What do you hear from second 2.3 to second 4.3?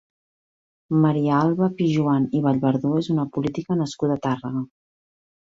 i Vallverdú és una política nascuda a